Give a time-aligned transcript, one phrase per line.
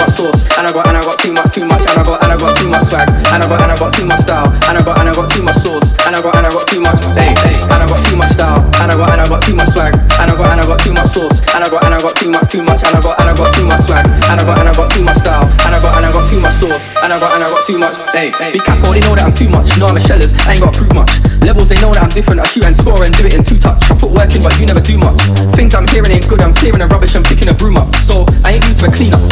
[0.00, 2.24] much sauce, and I got and I got too much, too much, and I got
[2.24, 4.48] and I got too much swag, and I got and I got too much style,
[4.48, 6.64] and I got and I got too much sauce, and I got and I got
[6.66, 9.26] too much, hey, hey, and I got too much style, and I got and I
[9.28, 11.68] got too much swag, and I got and I got too much sauce, and I
[11.68, 13.66] got and I got too much, too much, and I got and I got too
[13.68, 16.06] much swag, and I got and I got too much style, and I got and
[16.06, 18.52] I got too much sauce, and I got and I got too much, hey, hey.
[18.56, 20.72] Be careful, they know that I'm too much, no I'm a shellers, I ain't got
[20.72, 21.12] proof much.
[21.44, 23.56] Levels they know that I'm different, I shoot and score and do it in two
[23.56, 23.90] touch.
[23.90, 25.16] I put work in, but you never do much.
[25.56, 27.88] Things I'm hearing ain't good, I'm clearing the rubbish, and picking a broom up.
[28.04, 29.24] So I ain't new to a cleanup.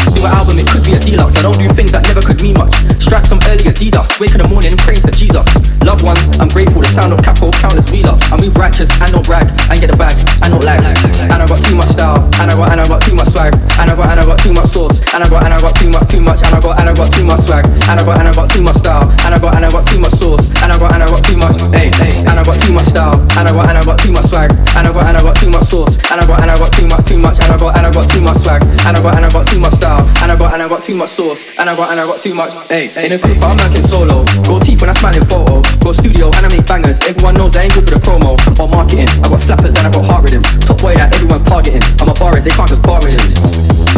[1.39, 2.75] I don't do things that never could mean much.
[2.99, 4.19] Strike some early Adidas.
[4.19, 5.47] Wake in the morning, praying for Jesus.
[5.87, 6.83] Loved ones, I'm grateful.
[6.83, 8.27] The sound of Capo, countless wheel ups.
[8.35, 9.47] I move righteous, I don't brag.
[9.71, 10.83] I get the bag, I don't lag.
[10.83, 13.55] And I got too much style, and I got and I got too much swag,
[13.55, 15.79] and I got and I got too much sauce, and I got and I got
[15.79, 18.03] too much, too much, and I got and I got too much swag, and I
[18.03, 20.19] got and I got too much style, and I got and I got too much
[20.19, 22.75] sauce, and I got and I got too much, hey, hey, and I got too
[22.75, 25.15] much style, and I got and I got too much swag, and I got and
[25.15, 27.39] I got too much sauce, and I got and I got too much, too much,
[27.39, 29.28] and I got and I got too much swag, and I got and I
[30.79, 33.19] got too much sauce, and I got and I got too much, hey, in a
[33.19, 36.67] group I'm working solo, go teeth when I smiling photo, go studio and I make
[36.71, 38.39] bangers, everyone knows I ain't good for the promo.
[38.63, 41.83] Or marketing, I got slappers and I got heart rhythm, top boy that everyone's targeting,
[41.99, 43.27] I'm a barist, they can't just bar with him.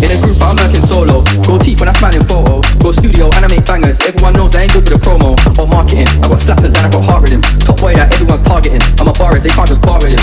[0.01, 3.45] In a group I'm working solo, go teeth when I smiling photo, go studio and
[3.45, 5.37] I make bangers, everyone knows I ain't good for the promo.
[5.61, 8.81] Or marketing, I got slappers and I got heart rhythm, top boy that everyone's targeting,
[8.97, 10.17] I'm a barist, they can't just bar with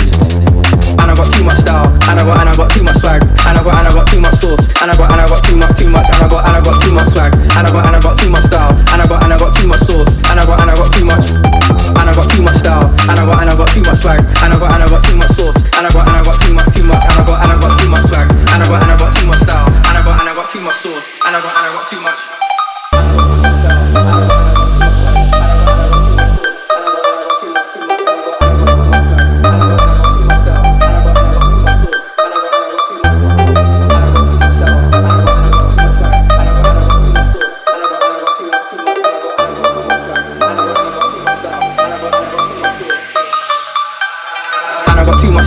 [14.08, 15.07] I got and I got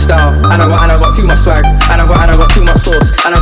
[0.02, 2.36] style, and I got and I got too much swag, and I got and I
[2.36, 3.38] got too much sauce, and I